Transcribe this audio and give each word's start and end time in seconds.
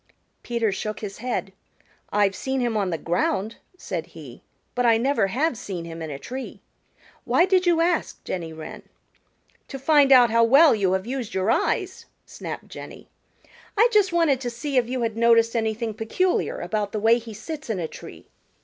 Peter 0.41 0.71
shook 0.71 1.01
his 1.01 1.19
head. 1.19 1.53
"I've 2.11 2.33
seen 2.35 2.59
him 2.59 2.75
on 2.75 2.89
the 2.89 2.97
ground," 2.97 3.57
said 3.77 4.07
he, 4.07 4.41
"but 4.73 4.83
I 4.83 4.97
never 4.97 5.27
have 5.27 5.55
seen 5.55 5.85
him 5.85 6.01
in 6.01 6.09
a 6.09 6.17
tree. 6.17 6.59
Why 7.23 7.45
did 7.45 7.67
you 7.67 7.81
ask, 7.81 8.23
Jenny 8.23 8.51
Wren?" 8.51 8.81
"To 9.67 9.77
find 9.77 10.11
out 10.11 10.31
how 10.31 10.43
well 10.43 10.73
you 10.73 10.93
have 10.93 11.05
used 11.05 11.35
your 11.35 11.51
eyes," 11.51 12.07
snapped 12.25 12.67
Jenny. 12.67 13.09
"I 13.77 13.89
just 13.91 14.11
wanted 14.11 14.41
to 14.41 14.49
see 14.49 14.75
if 14.75 14.89
you 14.89 15.01
had 15.03 15.15
noticed 15.17 15.55
anything 15.55 15.93
peculiar 15.93 16.59
about 16.61 16.93
the 16.93 16.99
way 16.99 17.19
he 17.19 17.35
sits 17.35 17.69
in 17.69 17.77
a 17.77 17.87
tree. 17.87 18.27